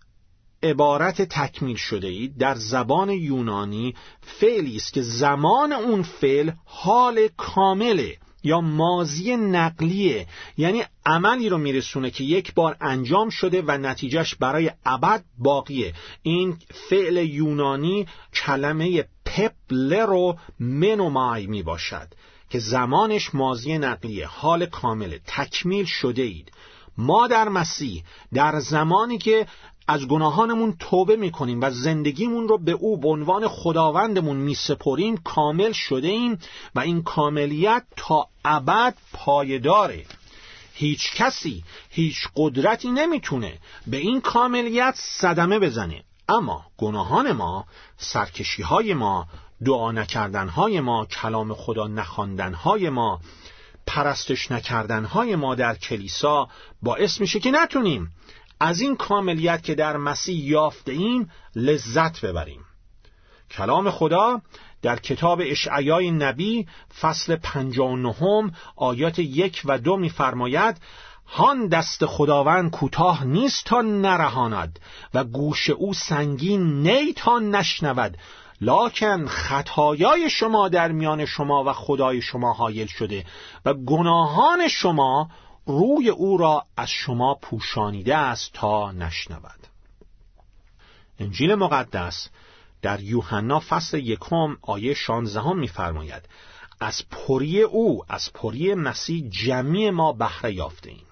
عبارت 0.62 1.22
تکمیل 1.22 1.76
شده 1.76 2.08
اید 2.08 2.38
در 2.38 2.54
زبان 2.54 3.10
یونانی 3.10 3.94
فعلی 4.20 4.76
است 4.76 4.92
که 4.92 5.02
زمان 5.02 5.72
اون 5.72 6.02
فعل 6.02 6.50
حال 6.64 7.28
کامله 7.36 8.16
یا 8.42 8.60
مازی 8.60 9.36
نقلیه. 9.36 10.26
یعنی 10.56 10.82
عملی 11.06 11.48
رو 11.48 11.58
میرسونه 11.58 12.10
که 12.10 12.24
یک 12.24 12.54
بار 12.54 12.76
انجام 12.80 13.30
شده 13.30 13.62
و 13.66 13.70
نتیجهش 13.70 14.34
برای 14.34 14.70
ابد 14.84 15.24
باقیه. 15.38 15.94
این 16.22 16.56
فعل 16.90 17.16
یونانی 17.16 18.06
کلمه 18.34 19.04
پپلرو 19.24 20.36
منومای 20.58 21.46
می 21.46 21.62
باشد 21.62 22.08
که 22.50 22.58
زمانش 22.58 23.34
مازی 23.34 23.78
نقلیه 23.78 24.26
حال 24.26 24.66
کامله 24.66 25.20
تکمیل 25.26 25.84
شده 25.84 26.22
اید. 26.22 26.52
ما 26.98 27.26
در 27.26 27.48
مسیح 27.48 28.04
در 28.34 28.60
زمانی 28.60 29.18
که 29.18 29.46
از 29.90 30.08
گناهانمون 30.08 30.76
توبه 30.78 31.16
می‌کنیم 31.16 31.60
و 31.60 31.70
زندگیمون 31.70 32.48
رو 32.48 32.58
به 32.58 32.72
او 32.72 33.00
به 33.00 33.08
عنوان 33.08 33.48
خداوندمون 33.48 34.36
میسپریم 34.36 35.16
کامل 35.16 35.72
شده 35.72 36.08
ایم 36.08 36.38
و 36.74 36.80
این 36.80 37.02
کاملیت 37.02 37.84
تا 37.96 38.28
ابد 38.44 38.94
پایداره. 39.12 40.04
هیچ 40.74 41.14
کسی 41.14 41.64
هیچ 41.90 42.16
قدرتی 42.36 42.90
نمی‌تونه 42.90 43.58
به 43.86 43.96
این 43.96 44.20
کاملیت 44.20 44.94
صدمه 44.96 45.58
بزنه. 45.58 46.04
اما 46.28 46.64
گناهان 46.78 47.32
ما 47.32 47.64
سرکشی 47.96 48.62
های 48.62 48.94
ما 48.94 49.26
دعا 49.64 49.92
نکردن 49.92 50.48
های 50.48 50.80
ما 50.80 51.06
کلام 51.06 51.54
خدا 51.54 51.86
نخواندن 51.86 52.54
های 52.54 52.90
ما 52.90 53.20
پرستش 53.86 54.50
نکردن 54.50 55.04
های 55.04 55.36
ما 55.36 55.54
در 55.54 55.74
کلیسا 55.74 56.48
باعث 56.82 57.20
میشه 57.20 57.40
که 57.40 57.50
نتونیم 57.50 58.10
از 58.60 58.80
این 58.80 58.96
کاملیت 58.96 59.62
که 59.62 59.74
در 59.74 59.96
مسیح 59.96 60.44
یافته 60.44 60.92
ایم 60.92 61.30
لذت 61.56 62.24
ببریم. 62.24 62.64
کلام 63.50 63.90
خدا 63.90 64.40
در 64.82 64.96
کتاب 64.96 65.40
اشعیای 65.44 66.10
نبی 66.10 66.66
فصل 67.00 67.36
نهم 67.76 68.52
آیات 68.76 69.18
یک 69.18 69.62
و 69.64 69.78
دو 69.78 69.96
میفرماید 69.96 70.76
هان 71.26 71.68
دست 71.68 72.06
خداوند 72.06 72.70
کوتاه 72.70 73.24
نیست 73.24 73.64
تا 73.64 73.80
نرهاند 73.80 74.80
و 75.14 75.24
گوش 75.24 75.70
او 75.70 75.94
سنگین 75.94 76.88
نی 76.88 77.12
تا 77.12 77.38
نشنود. 77.38 78.16
لاکن 78.60 79.26
خطایای 79.26 80.30
شما 80.30 80.68
در 80.68 80.92
میان 80.92 81.26
شما 81.26 81.64
و 81.64 81.72
خدای 81.72 82.22
شما 82.22 82.52
حایل 82.52 82.86
شده 82.86 83.24
و 83.64 83.74
گناهان 83.74 84.68
شما 84.68 85.28
روی 85.66 86.08
او 86.08 86.36
را 86.36 86.66
از 86.76 86.90
شما 86.90 87.34
پوشانیده 87.34 88.16
است 88.16 88.52
تا 88.52 88.92
نشنود. 88.92 89.66
انجیل 91.18 91.54
مقدس 91.54 92.28
در 92.82 93.00
یوحنا 93.00 93.60
فصل 93.60 93.98
یکم 93.98 94.56
آیه 94.62 94.94
شانزدهم 94.94 95.58
میفرماید 95.58 96.22
از 96.80 97.02
پری 97.10 97.62
او 97.62 98.04
از 98.08 98.32
پری 98.32 98.74
مسیح 98.74 99.28
جمعی 99.28 99.90
ما 99.90 100.12
بهره 100.12 100.54
یافته 100.54 100.90
ایم 100.90 101.06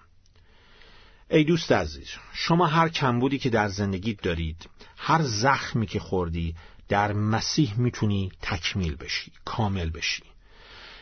ای 1.31 1.45
دوست 1.45 1.73
عزیز 1.73 2.09
شما 2.33 2.67
هر 2.67 2.89
کمبودی 2.89 3.39
که 3.39 3.51
در 3.51 3.69
زندگیت 3.69 4.23
دارید 4.23 4.71
هر 4.97 5.23
زخمی 5.23 5.87
که 5.87 6.01
خوردی 6.01 6.55
در 6.89 7.13
مسیح 7.13 7.79
می‌تونی 7.79 8.33
تکمیل 8.43 8.97
بشی 8.97 9.33
کامل 9.45 9.91
بشی. 9.91 10.23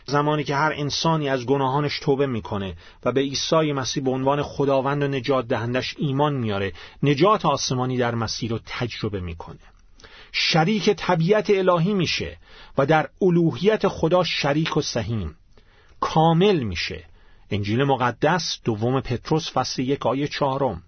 زمانی 0.09 0.43
که 0.43 0.55
هر 0.55 0.73
انسانی 0.75 1.29
از 1.29 1.45
گناهانش 1.45 1.99
توبه 1.99 2.27
می‌کنه 2.27 2.75
و 3.05 3.11
به 3.11 3.21
عیسی 3.21 3.71
مسیح 3.73 4.03
به 4.03 4.11
عنوان 4.11 4.43
خداوند 4.43 5.03
و 5.03 5.07
نجات 5.07 5.47
دهندش 5.47 5.95
ایمان 5.97 6.33
میاره 6.33 6.73
نجات 7.03 7.45
آسمانی 7.45 7.97
در 7.97 8.15
مسیح 8.15 8.49
رو 8.49 8.59
تجربه 8.65 9.19
می‌کنه. 9.19 9.59
شریک 10.31 10.89
طبیعت 10.89 11.49
الهی 11.49 11.93
میشه 11.93 12.37
و 12.77 12.85
در 12.85 13.09
الوهیت 13.21 13.87
خدا 13.87 14.23
شریک 14.23 14.77
و 14.77 14.81
سهیم 14.81 15.35
کامل 15.99 16.59
میشه. 16.59 17.03
انجیل 17.51 17.83
مقدس 17.83 18.59
دوم 18.63 19.01
پتروس 19.01 19.51
فصل 19.51 19.81
یک 19.81 20.05
آیه 20.05 20.27
چهارم. 20.27 20.81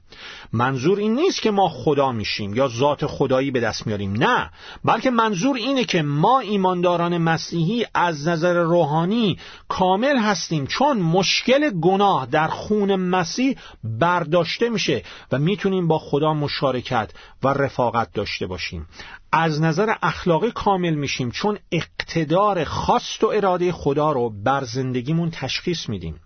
منظور 0.54 1.00
این 1.00 1.16
نیست 1.16 1.42
که 1.42 1.52
ما 1.52 1.70
خدا 1.70 2.12
میشیم 2.12 2.56
یا 2.56 2.68
ذات 2.68 3.06
خدایی 3.06 3.52
به 3.52 3.60
دست 3.60 3.88
میاریم. 3.88 4.14
نه 4.14 4.50
بلکه 4.86 5.12
منظور 5.12 5.56
اینه 5.56 5.84
که 5.84 6.02
ما 6.02 6.40
ایمانداران 6.40 7.18
مسیحی 7.18 7.86
از 7.94 8.28
نظر 8.28 8.54
روحانی 8.54 9.38
کامل 9.68 10.18
هستیم 10.18 10.68
چون 10.68 10.98
مشکل 10.98 11.70
گناه 11.70 12.26
در 12.26 12.48
خون 12.48 12.96
مسیح 12.96 13.58
برداشته 13.84 14.70
میشه 14.70 15.04
و 15.32 15.40
می‌تونیم 15.40 15.88
با 15.88 16.00
خدا 16.00 16.34
مشارکت 16.34 17.12
و 17.44 17.48
رفاقت 17.48 18.14
داشته 18.14 18.48
باشیم. 18.48 18.88
از 19.32 19.62
نظر 19.62 19.94
اخلاقی 20.02 20.52
کامل 20.52 20.94
میشیم 20.94 21.32
چون 21.32 21.58
اقتدار 21.72 22.64
خواست 22.64 23.24
و 23.24 23.28
اراده 23.28 23.72
خدا 23.72 24.12
رو 24.12 24.30
بر 24.30 24.64
زندگیمون 24.64 25.32
تشخیص 25.32 25.90
میدیم. 25.90 26.20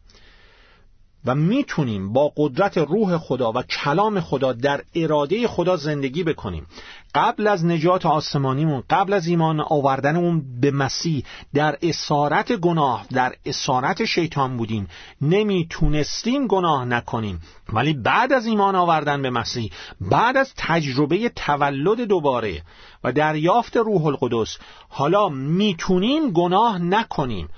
و 1.26 1.36
می‌تونیم 1.36 2.14
با 2.14 2.34
قدرت 2.38 2.78
روح 2.78 3.18
خدا 3.18 3.52
و 3.52 3.62
کلام 3.62 4.20
خدا 4.20 4.54
در 4.54 4.82
اراده 4.96 5.48
خدا 5.48 5.78
زندگی 5.78 6.24
بکنیم. 6.24 6.68
قبل 7.16 7.48
از 7.48 7.66
نجات 7.66 8.06
آسمانیمون 8.06 8.84
قبل 8.90 9.14
از 9.14 9.28
ایمان 9.28 9.60
آوردنمون 9.60 10.44
به 10.62 10.72
مسیح 10.72 11.24
در 11.54 11.78
اسارت 11.82 12.52
گناه 12.52 13.06
در 13.14 13.34
اسارت 13.46 14.06
شیطان 14.06 14.58
بودیم. 14.58 14.88
نمی‌تونستیم 15.22 16.48
گناه 16.48 16.86
نکنیم. 16.86 17.42
ولی 17.74 17.94
بعد 17.94 18.34
از 18.34 18.46
ایمان 18.46 18.76
آوردن 18.76 19.22
به 19.22 19.30
مسیح 19.30 19.72
بعد 20.02 20.38
از 20.38 20.54
تجربه 20.58 21.30
تولد 21.30 22.02
دوباره 22.02 22.62
و 23.04 23.12
دریافت 23.12 23.78
روح 23.78 24.06
القدس 24.06 24.58
حالا 24.90 25.30
می‌تونیم 25.30 26.32
گناه 26.32 26.80
نکنیم. 26.80 27.50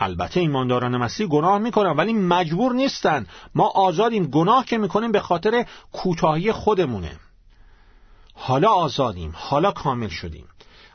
البته 0.00 0.40
ایمانداران 0.40 0.96
مسیح 0.96 1.26
گناه 1.26 1.58
می‌کنن 1.58 1.90
ولی 1.90 2.12
مجبور 2.12 2.72
نیستن. 2.72 3.26
ما 3.54 3.66
آزادیم 3.68 4.26
گناه 4.26 4.64
که 4.64 4.78
می‌کنیم 4.78 5.12
به 5.12 5.20
خاطر 5.20 5.66
کوتاهی 5.92 6.52
خودمونه. 6.52 7.16
حالا 8.34 8.68
آزادیم 8.68 9.32
حالا 9.36 9.72
کامل 9.72 10.08
شدیم 10.08 10.48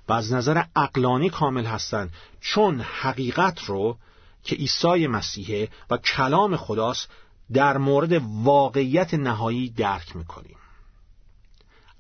و 0.10 0.14
از 0.14 0.34
نظر 0.34 0.64
اقلانی 0.76 1.30
کامل 1.30 1.66
هستن. 1.66 2.10
چون 2.42 2.82
حقیقت 2.82 3.64
رو 3.64 3.98
که 4.44 4.56
عیسی 4.56 5.08
مسیحه 5.08 5.70
و 5.90 5.98
کلام 5.98 6.58
خداست 6.58 7.10
در 7.54 7.78
مورد 7.78 8.22
واقعیت 8.44 9.14
نهایی 9.14 9.70
درک 9.70 10.16
می‌کنیم. 10.16 10.58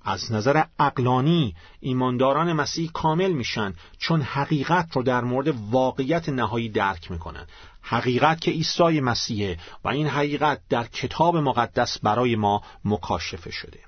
از 0.04 0.32
نظر 0.32 0.64
اقلانی 0.80 1.56
ایمانداران 1.80 2.54
مسیح 2.54 2.90
کامل 2.94 3.32
میشن 3.32 3.74
چون 3.98 4.22
حقیقت 4.22 4.88
رو 4.96 5.04
در 5.04 5.22
مورد 5.22 5.48
واقعیت 5.72 6.30
نهایی 6.30 6.70
درک 6.70 7.12
می‌کنن. 7.12 7.48
حقیقت 7.82 8.42
که 8.42 8.52
عیسی 8.52 9.02
مسیحه 9.02 9.58
و 9.84 9.88
این 9.88 10.08
حقیقت 10.08 10.62
در 10.70 10.84
کتاب 10.84 11.38
مقدس 11.38 12.00
برای 12.00 12.36
ما 12.36 12.62
مکاشفه 12.86 13.52
شده. 13.52 13.80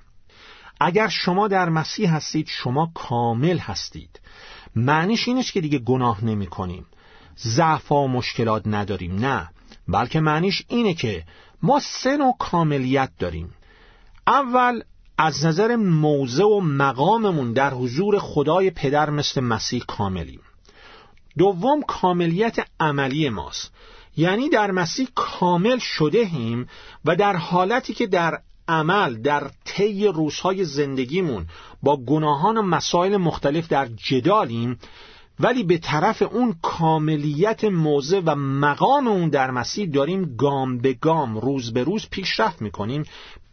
اگر 0.80 1.08
شما 1.08 1.48
در 1.48 1.68
مسیح 1.68 2.14
هستید 2.14 2.46
شما 2.48 2.92
کامل 2.94 3.58
هستید. 3.58 4.20
معنیش 4.76 5.28
اینش 5.28 5.52
که 5.52 5.60
دیگه 5.60 5.78
گناه 5.78 6.24
نمی 6.24 6.46
کنیم 6.46 6.86
ضعف 7.38 7.92
و 7.92 8.08
مشکلات 8.08 8.62
نداریم 8.66 9.14
نه. 9.14 9.50
بلکه 9.88 10.20
معنیش 10.20 10.62
اینه 10.68 10.94
که 10.94 11.24
ما 11.62 11.80
سه 11.80 12.16
نوع 12.16 12.36
کاملیت 12.38 13.10
داریم. 13.18 13.54
اول 14.26 14.82
از 15.18 15.46
نظر 15.46 15.76
موضع 15.76 16.44
و 16.44 16.60
مقاممون 16.60 17.52
در 17.52 17.74
حضور 17.74 18.18
خدای 18.18 18.70
پدر 18.70 19.10
مثل 19.10 19.40
مسیح 19.40 19.82
کاملیم. 19.88 20.40
دوم 21.38 21.82
کاملیت 21.82 22.56
عملی 22.80 23.28
ماست. 23.28 23.72
یعنی 24.16 24.48
در 24.48 24.70
مسیح 24.70 25.08
کامل 25.14 25.78
شده 25.78 26.24
هیم 26.24 26.68
و 27.04 27.16
در 27.16 27.36
حالتی 27.36 27.94
که 27.94 28.06
در 28.06 28.38
عمل 28.68 29.14
در 29.14 29.50
طی 29.64 30.06
روزهای 30.06 30.64
زندگیمون 30.64 31.46
با 31.82 31.96
گناهان 31.96 32.56
و 32.56 32.62
مسائل 32.62 33.16
مختلف 33.16 33.68
در 33.68 33.86
جدالیم 33.86 34.78
ولی 35.40 35.62
به 35.62 35.78
طرف 35.78 36.22
اون 36.22 36.56
کاملیت 36.62 37.64
موضع 37.64 38.20
و 38.24 38.34
مقام 38.34 39.08
اون 39.08 39.28
در 39.28 39.50
مسیح 39.50 39.90
داریم 39.90 40.36
گام 40.36 40.78
به 40.78 40.92
گام 40.92 41.38
روز 41.38 41.72
به 41.72 41.84
روز 41.84 42.08
پیشرفت 42.10 42.62
می‌کنیم 42.62 43.04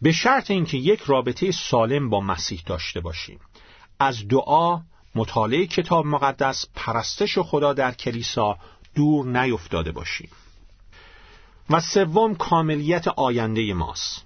به 0.02 0.12
شرط 0.12 0.50
اینکه 0.50 0.76
یک 0.76 1.00
رابطه 1.00 1.50
سالم 1.50 2.10
با 2.10 2.20
مسیح 2.20 2.62
داشته 2.66 3.00
باشیم. 3.00 3.40
از 4.00 4.28
دعا 4.28 4.80
مطالعه 5.14 5.66
کتاب 5.66 6.06
مقدس 6.06 6.66
پرستش 6.74 7.38
خدا 7.38 7.72
در 7.72 7.92
کلیسا 7.92 8.58
دور 8.94 9.26
نیفتاده 9.26 9.92
باشیم. 9.92 10.28
و 11.70 11.80
سوم 11.80 12.34
کاملیت 12.34 13.08
آینده 13.08 13.74
ماست. 13.74 14.24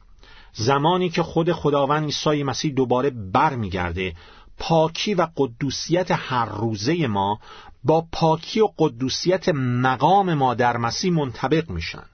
زمانی 0.53 1.09
که 1.09 1.23
خود 1.23 1.53
خداوند 1.53 2.05
عیسی 2.05 2.42
مسیح 2.42 2.73
دوباره 2.73 3.11
برمیگرده 3.11 4.14
پاکی 4.59 5.14
و 5.14 5.27
قدوسیت 5.37 6.11
هر 6.11 6.44
روزه 6.44 7.07
ما 7.07 7.40
با 7.85 8.07
پاکی 8.12 8.61
و 8.61 8.68
قدوسیت 8.79 9.49
مقام 9.59 10.35
ما 10.35 10.55
در 10.55 10.77
مسیح 10.77 11.12
منطبق 11.12 11.71
میشن. 11.71 12.05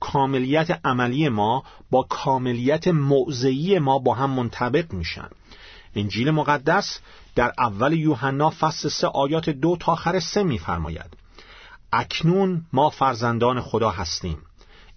کاملیت 0.00 0.80
عملی 0.86 1.28
ما 1.28 1.62
با 1.90 2.02
کاملیت 2.02 2.88
موضعی 2.88 3.78
ما 3.78 3.98
با 3.98 4.14
هم 4.14 4.30
منطبق 4.30 4.92
میشن. 4.92 5.28
انجیل 5.94 6.30
مقدس 6.30 6.98
در 7.34 7.52
اول 7.58 7.92
یوحنا 7.92 8.50
فصل 8.50 8.88
سه 8.88 9.06
آیات 9.06 9.50
دو 9.50 9.76
تا 9.80 9.92
آخر 9.92 10.20
سه 10.20 10.42
میفرماید. 10.42 11.16
اکنون 11.92 12.66
ما 12.72 12.90
فرزندان 12.90 13.60
خدا 13.60 13.90
هستیم. 13.90 14.38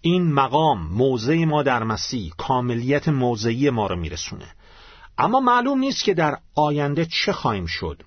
این 0.01 0.33
مقام 0.33 0.87
موضع 0.87 1.45
ما 1.45 1.63
در 1.63 1.83
مسیح 1.83 2.33
کاملیت 2.37 3.09
موضعی 3.09 3.69
ما 3.69 3.87
رو 3.87 3.95
میرسونه. 3.95 4.47
اما 5.21 5.39
معلوم 5.39 5.79
نیست 5.79 6.03
که 6.03 6.13
در 6.13 6.37
آینده 6.55 7.05
چه 7.05 7.33
خواهیم 7.33 7.65
شد. 7.65 8.01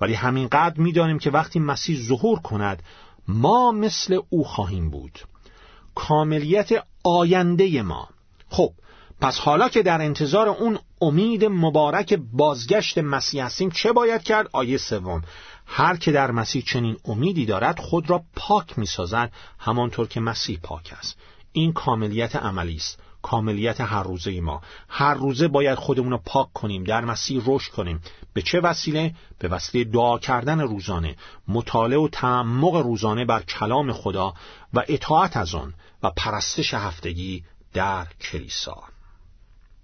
ولی 0.00 0.14
همینقدر 0.14 0.80
می‌دانیم 0.80 1.18
که 1.18 1.30
وقتی 1.30 1.58
مسیح 1.58 1.98
ظهور 2.08 2.38
کند 2.38 2.82
ما 3.28 3.72
مثل 3.72 4.20
او 4.28 4.44
خواهیم 4.44 4.90
بود. 4.90 5.18
کاملیت 5.94 6.68
آینده 7.04 7.82
ما. 7.82 8.08
خب 8.48 8.72
پس 9.20 9.38
حالا 9.38 9.68
که 9.68 9.82
در 9.82 10.02
انتظار 10.02 10.48
اون 10.48 10.78
امید 11.00 11.44
مبارک 11.44 12.14
بازگشت 12.32 12.98
مسیح 12.98 13.44
هستیم 13.44 13.70
چه 13.70 13.92
باید 13.92 14.22
کرد؟ 14.22 14.48
آیه 14.52 14.76
سوم. 14.76 15.22
هر 15.66 15.96
که 15.96 16.12
در 16.12 16.30
مسیح 16.30 16.62
چنین 16.62 16.96
امیدی 17.04 17.46
دارد 17.46 17.78
خود 17.78 18.10
را 18.10 18.22
پاک 18.36 18.78
می‌سازد 18.78 19.32
همانطور 19.58 20.08
که 20.08 20.20
مسیح 20.20 20.58
پاک 20.62 20.94
است. 20.98 21.18
این 21.52 21.72
کاملیت 21.72 22.36
عملی 22.36 22.76
است. 22.76 23.00
کاملیت 23.26 23.80
هر 23.80 24.02
روزه 24.02 24.40
ما. 24.40 24.60
هر 24.88 25.14
روزه 25.14 25.48
باید 25.48 25.78
خودمون 25.78 26.10
رو 26.10 26.18
پاک 26.24 26.52
کنیم 26.52 26.84
در 26.84 27.04
مسیح 27.04 27.42
رشد 27.46 27.72
کنیم. 27.72 28.00
به 28.34 28.42
چه 28.42 28.60
وسیله؟ 28.60 29.14
به 29.38 29.48
وسیله 29.48 29.84
دعا 29.84 30.18
کردن 30.18 30.60
روزانه. 30.60 31.16
مطالعه 31.48 31.98
و 31.98 32.08
تعمق 32.08 32.76
روزانه 32.76 33.24
بر 33.24 33.42
کلام 33.42 33.92
خدا 33.92 34.34
و 34.74 34.84
اطاعت 34.88 35.36
از 35.36 35.54
آن 35.54 35.74
و 36.02 36.10
پرستش 36.10 36.74
هفتگی 36.74 37.44
در 37.72 38.06
کلیسا. 38.20 38.82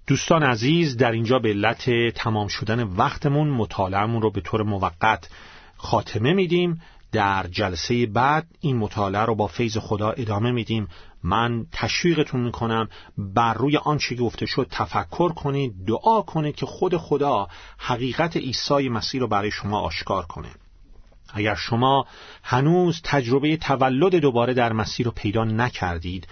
دوستان 0.07 0.43
عزیز 0.43 0.97
در 0.97 1.13
اینجا 1.13 1.39
به 1.39 1.49
علت 1.49 1.91
تمام 2.15 2.49
شدن 2.49 2.83
وقتمون 2.83 3.49
مطالعهمون 3.49 4.23
رو 4.23 4.31
به 4.31 4.41
طور 4.41 4.63
موقت 4.63 5.29
خاتمه 5.77 6.33
میدیم. 6.33 6.83
در 7.13 7.47
جلسه 7.47 8.07
بعد 8.07 8.47
این 8.61 8.77
مطالعه 8.77 9.23
رو 9.23 9.35
با 9.35 9.47
فیض 9.47 9.79
خدا 9.79 10.11
ادامه 10.11 10.53
میدیم. 10.53 10.89
من 11.23 11.67
تشویقتون 11.73 12.41
می‌کنم 12.41 12.89
بر 13.19 13.55
روی 13.55 13.77
آنچه 13.77 14.15
گفته 14.17 14.47
شد 14.47 14.67
تفکر 14.71 15.33
کنید 15.33 15.75
دعا 15.87 16.23
کنید 16.23 16.57
که 16.57 16.67
خود 16.67 16.97
خدا 16.97 17.49
حقیقت 17.79 18.37
عیسی 18.37 18.89
مسیح 18.89 19.21
رو 19.21 19.27
برای 19.27 19.51
شما 19.51 19.81
آشکار 19.81 20.27
کنه. 20.27 20.49
اگر 21.35 21.55
شما 21.55 22.07
هنوز 22.43 23.01
تجربه 23.05 23.57
تولد 23.57 24.15
دوباره 24.15 24.55
در 24.55 24.73
مسیر 24.73 25.07
رو 25.07 25.13
پیدا 25.13 25.45
نکردید 25.45 26.27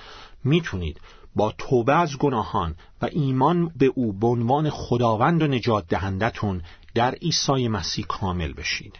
می‌تونید 0.45 1.01
با 1.37 1.55
توبه 1.59 1.95
از 1.95 2.19
گناهان 2.19 2.75
و 3.03 3.09
ایمان 3.13 3.73
به 3.77 3.87
او 3.87 4.13
به 4.13 4.27
عنوان 4.27 4.71
خداوند 4.71 5.43
و 5.43 5.47
نجات 5.47 5.87
دهندتون 5.89 6.63
در 6.95 7.15
عیسی 7.15 7.69
مسیح 7.69 8.05
کامل 8.09 8.53
بشید. 8.53 8.99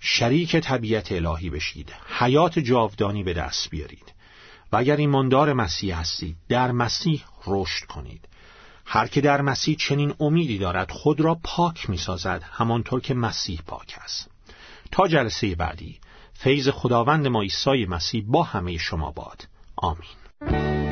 شریک 0.00 0.56
طبیعت 0.56 1.12
الهی 1.12 1.50
بشید. 1.50 1.92
حیات 2.18 2.58
جاودانی 2.58 3.24
به 3.24 3.34
دست 3.34 3.70
بیارید. 3.70 4.12
و 4.72 4.76
اگر 4.76 4.96
ایماندار 4.96 5.52
مسیح 5.52 5.98
هستید 5.98 6.36
در 6.48 6.72
مسیح 6.72 7.24
رشد 7.46 7.86
کنید. 7.86 8.28
هر 8.86 9.06
که 9.06 9.20
در 9.20 9.40
مسیح 9.40 9.76
چنین 9.76 10.14
امیدی 10.20 10.58
دارد 10.58 10.90
خود 10.90 11.20
را 11.20 11.40
پاک 11.44 11.90
می 11.90 11.96
سازد 11.96 12.42
همانطور 12.52 13.00
که 13.00 13.14
مسیح 13.14 13.60
پاک 13.66 13.98
است. 14.02 14.30
تا 14.92 15.08
جلسه 15.08 15.54
بعدی 15.54 16.00
فیض 16.32 16.68
خداوند 16.68 17.26
ما 17.26 17.42
عیسی 17.42 17.86
مسیح 17.88 18.24
با 18.26 18.42
همه 18.42 18.78
شما 18.78 19.10
باد. 19.10 19.48
آمین. 19.76 20.89